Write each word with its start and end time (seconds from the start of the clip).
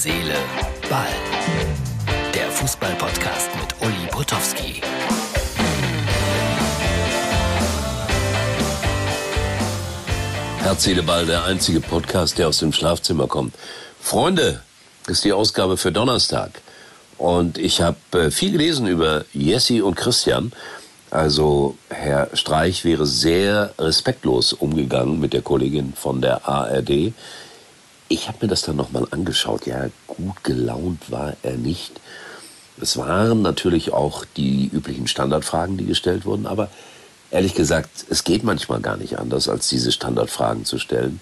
Seele, 0.00 0.36
Ball. 0.88 1.08
Der 2.32 2.48
Fußball-Podcast 2.52 3.50
mit 3.56 3.74
Uli 3.80 4.06
Potowski. 4.12 4.80
Herz, 10.58 10.84
Seele, 10.84 11.02
Ball, 11.02 11.26
der 11.26 11.42
einzige 11.46 11.80
Podcast, 11.80 12.38
der 12.38 12.46
aus 12.46 12.58
dem 12.58 12.72
Schlafzimmer 12.72 13.26
kommt. 13.26 13.56
Freunde, 14.00 14.62
ist 15.08 15.24
die 15.24 15.32
Ausgabe 15.32 15.76
für 15.76 15.90
Donnerstag. 15.90 16.52
Und 17.16 17.58
ich 17.58 17.80
habe 17.80 17.96
äh, 18.12 18.30
viel 18.30 18.52
gelesen 18.52 18.86
über 18.86 19.24
Jesse 19.32 19.84
und 19.84 19.96
Christian. 19.96 20.52
Also 21.10 21.76
Herr 21.90 22.28
Streich 22.34 22.84
wäre 22.84 23.04
sehr 23.04 23.74
respektlos 23.76 24.52
umgegangen 24.52 25.18
mit 25.18 25.32
der 25.32 25.42
Kollegin 25.42 25.92
von 25.96 26.22
der 26.22 26.48
ARD. 26.48 27.14
Ich 28.08 28.28
habe 28.28 28.38
mir 28.42 28.48
das 28.48 28.62
dann 28.62 28.76
nochmal 28.76 29.06
angeschaut. 29.10 29.66
Ja, 29.66 29.88
gut 30.06 30.42
gelaunt 30.42 31.10
war 31.10 31.34
er 31.42 31.56
nicht. 31.56 32.00
Es 32.80 32.96
waren 32.96 33.42
natürlich 33.42 33.92
auch 33.92 34.24
die 34.24 34.68
üblichen 34.72 35.08
Standardfragen, 35.08 35.76
die 35.76 35.84
gestellt 35.84 36.24
wurden, 36.24 36.46
aber 36.46 36.70
ehrlich 37.30 37.54
gesagt, 37.54 37.90
es 38.08 38.24
geht 38.24 38.44
manchmal 38.44 38.80
gar 38.80 38.96
nicht 38.96 39.18
anders, 39.18 39.48
als 39.48 39.68
diese 39.68 39.92
Standardfragen 39.92 40.64
zu 40.64 40.78
stellen. 40.78 41.20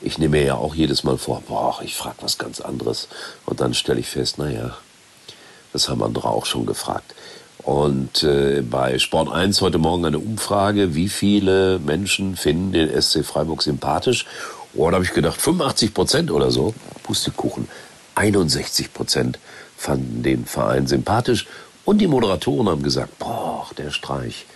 Ich 0.00 0.18
nehme 0.18 0.38
mir 0.38 0.44
ja 0.44 0.54
auch 0.54 0.74
jedes 0.74 1.02
Mal 1.02 1.18
vor, 1.18 1.42
boah, 1.48 1.80
ich 1.82 1.96
frage 1.96 2.18
was 2.20 2.38
ganz 2.38 2.60
anderes. 2.60 3.08
Und 3.46 3.60
dann 3.60 3.74
stelle 3.74 3.98
ich 3.98 4.08
fest, 4.08 4.38
naja, 4.38 4.76
das 5.72 5.88
haben 5.88 6.02
andere 6.02 6.28
auch 6.28 6.46
schon 6.46 6.66
gefragt. 6.66 7.14
Und 7.64 8.22
äh, 8.22 8.62
bei 8.62 8.98
Sport 8.98 9.32
1 9.32 9.60
heute 9.60 9.78
Morgen 9.78 10.06
eine 10.06 10.20
Umfrage, 10.20 10.94
wie 10.94 11.08
viele 11.08 11.80
Menschen 11.80 12.36
finden 12.36 12.72
den 12.72 13.02
SC 13.02 13.24
Freiburg 13.24 13.62
sympathisch? 13.62 14.26
Oh, 14.74 14.88
da 14.90 14.96
habe 14.96 15.04
ich 15.04 15.12
gedacht, 15.12 15.40
85 15.40 15.94
Prozent 15.94 16.30
oder 16.30 16.50
so. 16.50 16.74
Pustekuchen. 17.02 17.68
61 18.14 18.92
Prozent 18.92 19.38
fanden 19.76 20.22
den 20.22 20.44
Verein 20.44 20.86
sympathisch. 20.86 21.46
Und 21.84 21.98
die 21.98 22.06
Moderatoren 22.06 22.68
haben 22.68 22.82
gesagt, 22.82 23.18
boah, 23.18 23.66
der 23.78 23.90
Streich. 23.90 24.46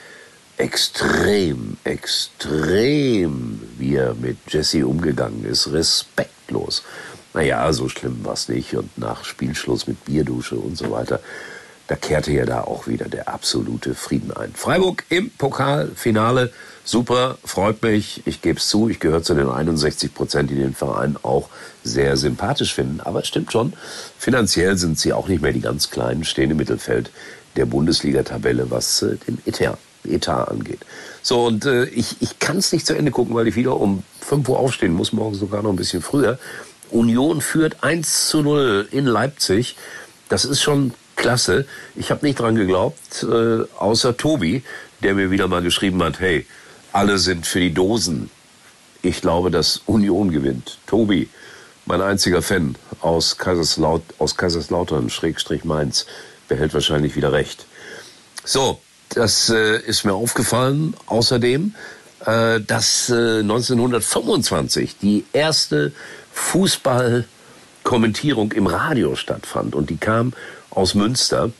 Extrem, 0.59 1.79
extrem, 1.85 3.61
wie 3.79 3.97
er 3.97 4.15
mit 4.15 4.37
Jesse 4.49 4.87
umgegangen 4.87 5.45
ist. 5.45 5.73
Respektlos. 5.73 6.83
Naja, 7.33 7.73
so 7.73 7.89
schlimm 7.89 8.25
war 8.25 8.35
es 8.35 8.49
nicht. 8.49 8.75
Und 8.75 8.97
nach 8.99 9.25
Spielschluss 9.25 9.87
mit 9.87 10.05
Bierdusche 10.05 10.57
und 10.57 10.77
so 10.77 10.91
weiter 10.91 11.21
da 11.89 11.97
kehrte 11.97 12.33
ja 12.33 12.45
da 12.45 12.63
auch 12.63 12.87
wieder 12.87 13.07
der 13.07 13.29
absolute 13.29 13.95
Frieden 13.95 14.33
ein. 14.33 14.53
Freiburg 14.55 15.05
im 15.09 15.31
Pokalfinale, 15.31 16.53
super, 16.85 17.39
freut 17.45 17.83
mich. 17.83 18.23
Ich 18.25 18.43
gebe 18.43 18.59
es 18.59 18.69
zu, 18.69 18.89
ich 18.89 19.01
gehöre 19.01 19.23
zu 19.23 19.35
den 19.35 19.49
61 19.49 20.15
Prozent, 20.15 20.51
die 20.51 20.55
den 20.55 20.75
Verein 20.75 21.17
auch 21.23 21.49
sehr 21.85 22.17
sympathisch 22.17 22.75
finden. 22.75 23.01
Aber 23.01 23.21
es 23.21 23.29
stimmt 23.29 23.53
schon, 23.53 23.73
finanziell 24.19 24.77
sind 24.77 24.99
sie 24.99 25.13
auch 25.13 25.29
nicht 25.29 25.43
mehr 25.43 25.53
die 25.53 25.61
ganz 25.61 25.91
Kleinen, 25.91 26.25
stehen 26.25 26.51
im 26.51 26.57
Mittelfeld 26.57 27.11
der 27.57 27.67
Bundesliga-Tabelle, 27.67 28.71
was 28.71 29.03
äh, 29.03 29.17
den 29.27 29.39
Etat, 29.45 29.79
Etat 30.05 30.45
angeht. 30.45 30.81
So, 31.23 31.45
und 31.45 31.67
äh, 31.67 31.85
ich, 31.87 32.17
ich 32.21 32.39
kann 32.39 32.57
es 32.57 32.73
nicht 32.73 32.87
zu 32.87 32.97
Ende 32.97 33.11
gucken, 33.11 33.35
weil 33.35 33.49
ich 33.49 33.57
wieder 33.57 33.79
um 33.79 34.03
5 34.21 34.49
Uhr 34.49 34.59
aufstehen 34.59 34.93
muss, 34.93 35.13
morgen 35.13 35.35
sogar 35.35 35.63
noch 35.63 35.71
ein 35.71 35.77
bisschen 35.77 36.03
früher. 36.03 36.39
Union 36.91 37.41
führt 37.41 37.83
1 37.83 38.29
zu 38.29 38.43
0 38.43 38.89
in 38.91 39.07
Leipzig. 39.07 39.77
Das 40.29 40.45
ist 40.45 40.63
schon 40.63 40.95
klasse. 41.23 41.65
Ich 41.97 42.11
habe 42.11 42.27
nicht 42.27 42.39
dran 42.39 42.57
geglaubt, 42.57 43.23
äh, 43.23 43.63
außer 43.79 44.15
Tobi, 44.17 44.63
der 45.03 45.15
mir 45.15 45.31
wieder 45.31 45.49
mal 45.49 45.63
geschrieben 45.63 46.03
hat, 46.03 46.21
hey, 46.21 46.45
alle 46.93 47.17
sind 47.19 47.47
für 47.47 47.61
die 47.61 47.73
Dosen. 47.73 48.29
Ich 49.01 49.23
glaube, 49.23 49.51
dass 49.51 49.81
Union 49.87 50.31
gewinnt. 50.31 50.77
Tobi, 50.87 51.31
mein 51.87 52.03
einziger 52.03 52.43
Fan 52.43 52.77
aus, 53.01 53.39
Kaiserslaut 53.39 54.03
aus 54.19 54.37
Kaiserslautern, 54.37 55.09
Schrägstrich 55.11 55.65
Mainz, 55.65 56.07
behält 56.49 56.75
wahrscheinlich 56.75 57.17
wieder 57.17 57.33
recht. 57.33 57.65
So, 58.45 58.81
das 59.11 59.49
äh, 59.49 59.81
ist 59.81 60.05
mir 60.05 60.15
aufgefallen. 60.15 60.95
Außerdem, 61.07 61.75
äh, 62.27 62.61
dass 62.61 63.09
äh, 63.11 63.41
1925 63.41 64.99
die 64.99 65.25
erste 65.33 65.93
Fußballkommentierung 66.33 68.53
im 68.53 68.67
Radio 68.67 69.17
stattfand. 69.17 69.75
Und 69.75 69.89
die 69.91 69.97
kam 69.97 70.35
aus 70.75 70.95
Münster. 70.95 71.51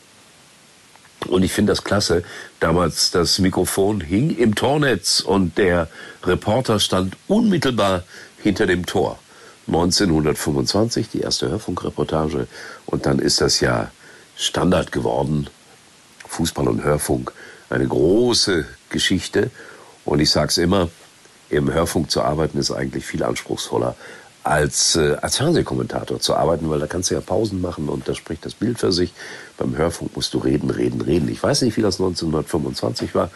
Und 1.27 1.43
ich 1.43 1.53
finde 1.53 1.71
das 1.71 1.83
klasse. 1.83 2.23
Damals 2.59 3.11
das 3.11 3.39
Mikrofon 3.39 4.01
hing 4.01 4.35
im 4.35 4.55
Tornetz 4.55 5.21
und 5.21 5.57
der 5.57 5.87
Reporter 6.23 6.79
stand 6.79 7.15
unmittelbar 7.27 8.03
hinter 8.37 8.65
dem 8.65 8.85
Tor. 8.85 9.19
1925 9.67 11.09
die 11.09 11.21
erste 11.21 11.49
Hörfunkreportage 11.49 12.47
und 12.85 13.05
dann 13.05 13.19
ist 13.19 13.39
das 13.39 13.61
ja 13.61 13.91
Standard 14.35 14.91
geworden. 14.91 15.47
Fußball 16.27 16.67
und 16.67 16.83
Hörfunk, 16.83 17.31
eine 17.69 17.87
große 17.87 18.65
Geschichte. 18.89 19.51
Und 20.03 20.19
ich 20.19 20.31
sage 20.31 20.49
es 20.49 20.57
immer, 20.57 20.89
im 21.49 21.71
Hörfunk 21.71 22.11
zu 22.11 22.21
arbeiten 22.21 22.57
ist 22.57 22.71
eigentlich 22.71 23.05
viel 23.05 23.23
anspruchsvoller 23.23 23.95
als, 24.43 24.95
äh, 24.95 25.15
als 25.21 25.37
Fernsehkommentator 25.37 26.19
zu 26.19 26.35
arbeiten, 26.35 26.69
weil 26.69 26.79
da 26.79 26.87
kannst 26.87 27.09
du 27.09 27.15
ja 27.15 27.21
Pausen 27.21 27.61
machen 27.61 27.89
und 27.89 28.07
da 28.07 28.13
spricht 28.13 28.45
das 28.45 28.53
Bild 28.53 28.79
für 28.79 28.91
sich. 28.91 29.13
Beim 29.57 29.77
Hörfunk 29.77 30.15
musst 30.15 30.33
du 30.33 30.39
reden, 30.39 30.69
reden, 30.69 31.01
reden. 31.01 31.29
Ich 31.29 31.41
weiß 31.41 31.61
nicht, 31.61 31.77
wie 31.77 31.81
das 31.81 31.95
1925 31.95 33.15
war, 33.15 33.31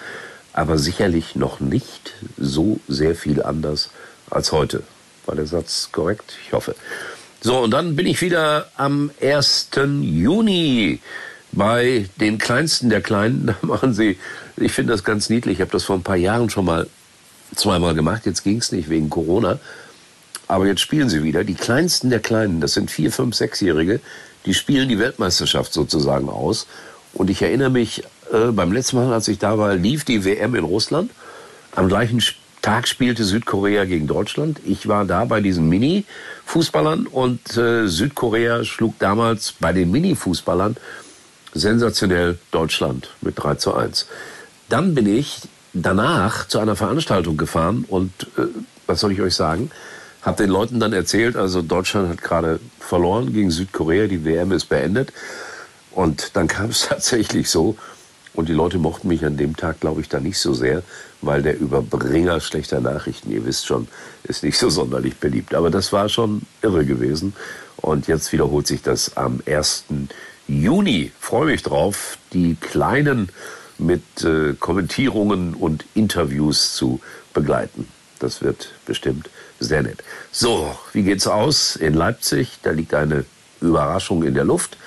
aber 0.54 0.78
sicherlich 0.78 1.36
noch 1.36 1.60
nicht 1.60 2.14
so 2.38 2.80
sehr 2.88 3.16
viel 3.16 3.42
anders 3.42 3.90
als 4.30 4.52
heute. 4.52 4.84
War 5.26 5.36
der 5.36 5.46
Satz 5.46 5.90
korrekt? 5.92 6.38
Ich 6.46 6.54
hoffe. 6.54 6.76
So, 7.42 7.60
und 7.60 7.72
dann 7.72 7.96
bin 7.96 8.08
ich 8.08 8.22
wieder 8.22 8.68
am 8.76 9.12
1. 9.22 9.70
Juni 10.02 11.00
bei 11.52 12.10
den 12.20 12.38
Kleinsten 12.38 12.90
der 12.90 13.02
Kleinen. 13.02 13.46
Da 13.62 13.68
machen 13.68 13.94
sie, 13.94 14.18
ich 14.58 14.72
finde 14.72 14.94
das 14.94 15.04
ganz 15.04 15.30
niedlich, 15.30 15.56
ich 15.56 15.62
habe 15.62 15.72
das 15.72 15.84
vor 15.84 15.96
ein 15.96 16.04
paar 16.04 16.16
Jahren 16.16 16.50
schon 16.50 16.66
mal 16.66 16.88
zweimal 17.56 17.94
gemacht, 17.94 18.26
jetzt 18.26 18.44
ging 18.44 18.58
es 18.58 18.72
nicht 18.72 18.90
wegen 18.90 19.10
Corona. 19.10 19.60
Aber 20.48 20.66
jetzt 20.66 20.82
spielen 20.82 21.10
sie 21.10 21.24
wieder. 21.24 21.44
Die 21.44 21.56
kleinsten 21.56 22.10
der 22.10 22.20
Kleinen, 22.20 22.62
das 22.62 22.74
sind 22.74 22.90
vier, 22.90 23.12
fünf, 23.12 23.36
sechsjährige, 23.36 24.00
die 24.46 24.54
spielen 24.54 24.88
die 24.88 25.00
Weltmeisterschaft 25.00 25.74
sozusagen 25.74 26.30
aus. 26.30 26.68
Und 27.14 27.30
ich 27.30 27.42
erinnere 27.42 27.70
mich, 27.70 28.04
äh, 28.32 28.52
beim 28.52 28.72
letzten 28.72 28.98
Mal, 28.98 29.14
als 29.14 29.28
ich 29.28 29.40
da 29.40 29.58
war, 29.58 29.76
lief 29.76 30.06
die 30.06 30.24
WM 30.24 30.56
in 30.56 30.64
Russland. 30.64 31.12
Am 31.76 31.88
gleichen 31.88 32.22
Tag 32.62 32.88
spielte 32.88 33.24
Südkorea 33.24 33.86
gegen 33.86 34.08
Deutschland. 34.08 34.60
Ich 34.66 34.88
war 34.88 35.06
da 35.06 35.26
bei 35.26 35.42
diesen 35.42 35.70
Mini-Fußballern 35.70 37.08
und 37.08 37.58
äh, 37.58 37.88
Südkorea 37.88 38.64
schlug 38.64 38.98
damals 39.00 39.54
bei 39.60 39.74
den 39.74 39.92
Mini-Fußballern 39.92 40.78
sensationell 41.54 42.38
Deutschland 42.52 43.10
mit 43.22 43.42
3 43.42 43.56
zu 43.56 43.74
1. 43.74 44.08
Dann 44.70 44.96
bin 44.96 45.08
ich 45.08 45.40
danach 45.74 46.48
zu 46.48 46.60
einer 46.60 46.76
Veranstaltung 46.76 47.38
gefahren 47.38 47.86
und 47.88 48.12
äh, 48.38 48.44
was 48.86 49.00
soll 49.00 49.12
ich 49.12 49.22
euch 49.22 49.36
sagen? 49.36 49.72
Habe 50.28 50.44
den 50.44 50.50
Leuten 50.50 50.82
dann 50.82 50.92
erzählt, 50.92 51.38
also 51.38 51.62
Deutschland 51.62 52.10
hat 52.10 52.22
gerade 52.22 52.60
verloren 52.82 53.32
gegen 53.32 53.50
Südkorea, 53.50 54.08
die 54.08 54.26
WM 54.26 54.52
ist 54.52 54.66
beendet. 54.66 55.14
Und 55.92 56.32
dann 56.36 56.50
kam 56.50 56.72
es 56.72 56.82
tatsächlich 56.90 57.50
so, 57.50 57.78
und 58.34 58.50
die 58.50 58.54
Leute 58.54 58.78
mochten 58.78 59.08
mich 59.08 59.24
an 59.24 59.38
dem 59.38 59.56
Tag, 59.56 59.80
glaube 59.80 60.02
ich, 60.02 60.10
da 60.10 60.20
nicht 60.20 60.38
so 60.38 60.54
sehr, 60.54 60.84
weil 61.22 61.44
der 61.44 61.58
Überbringer 61.58 62.42
schlechter 62.42 62.82
Nachrichten, 62.82 63.32
ihr 63.32 63.46
wisst 63.46 63.68
schon, 63.68 63.88
ist 64.26 64.44
nicht 64.44 64.58
so 64.58 64.70
sonderlich 64.70 65.16
beliebt. 65.16 65.56
Aber 65.56 65.70
das 65.70 65.94
war 65.94 66.10
schon 66.10 66.42
irre 66.62 66.84
gewesen. 66.84 67.34
Und 67.78 68.08
jetzt 68.08 68.34
wiederholt 68.34 68.68
sich 68.68 68.82
das 68.82 69.16
am 69.16 69.40
1. 69.46 69.86
Juni. 70.50 71.14
Freue 71.22 71.46
mich 71.46 71.64
drauf, 71.64 72.18
die 72.34 72.56
Kleinen 72.56 73.30
mit 73.78 74.04
äh, 74.26 74.56
Kommentierungen 74.60 75.54
und 75.54 75.86
Interviews 75.94 76.74
zu 76.74 77.00
begleiten. 77.34 77.88
Das 78.20 78.42
wird 78.42 78.70
bestimmt 78.86 79.30
sehr 79.60 79.84
nett. 79.84 80.04
So, 80.32 80.76
wie 80.94 81.04
geht's 81.04 81.28
aus 81.28 81.76
in 81.76 81.94
Leipzig? 81.94 82.60
Da 82.64 82.72
liegt 82.72 82.94
eine 82.94 83.26
Überraschung 83.62 84.24
in 84.24 84.34
der 84.34 84.44
Luft. 84.44 84.78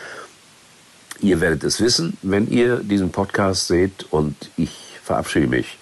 Ihr 1.21 1.41
werdet 1.41 1.65
es 1.65 1.81
wissen, 1.81 2.17
wenn 2.23 2.49
ihr 2.49 2.77
diesen 2.77 3.11
Podcast 3.11 3.67
seht 3.67 4.07
und 4.11 4.35
ich 4.57 4.71
verabschiede 5.03 5.49
mich 5.49 5.79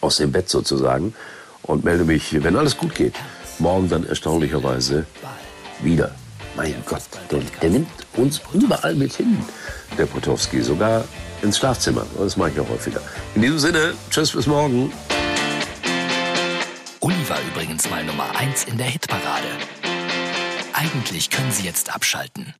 aus 0.00 0.18
dem 0.18 0.32
Bett 0.32 0.48
sozusagen 0.48 1.14
und 1.62 1.84
melde 1.84 2.04
mich, 2.04 2.42
wenn 2.42 2.56
alles 2.56 2.76
gut 2.76 2.94
geht, 2.94 3.14
morgen 3.58 3.88
dann 3.88 4.06
erstaunlicherweise 4.06 5.06
wieder. 5.82 6.14
Mein 6.56 6.74
Gott, 6.84 7.02
der, 7.30 7.40
der 7.62 7.70
nimmt 7.70 7.88
uns 8.16 8.40
überall 8.52 8.94
mit 8.94 9.14
hin, 9.14 9.38
der 9.96 10.06
Potowski, 10.06 10.60
sogar 10.60 11.04
ins 11.42 11.58
Schlafzimmer. 11.58 12.04
Das 12.18 12.36
mache 12.36 12.50
ich 12.50 12.56
ja 12.56 12.64
häufiger. 12.68 13.00
In 13.34 13.42
diesem 13.42 13.58
Sinne, 13.58 13.94
tschüss 14.10 14.32
bis 14.32 14.46
morgen. 14.46 14.92
Uli 17.00 17.28
war 17.28 17.40
übrigens 17.52 17.88
mal 17.90 18.02
Nummer 18.04 18.36
1 18.36 18.64
in 18.64 18.76
der 18.76 18.86
Hitparade. 18.86 19.48
Eigentlich 20.72 21.30
können 21.30 21.52
Sie 21.52 21.64
jetzt 21.64 21.94
abschalten. 21.94 22.54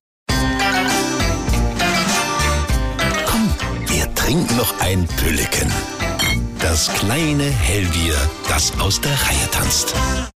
Komm, 3.27 3.55
wir 3.87 4.15
trinken 4.15 4.57
noch 4.57 4.79
ein 4.81 5.07
Pülliken. 5.07 5.73
Das 6.61 6.93
kleine 6.95 7.45
Hellbier, 7.45 8.17
das 8.49 8.79
aus 8.79 9.01
der 9.01 9.13
Reihe 9.13 9.51
tanzt. 9.51 9.95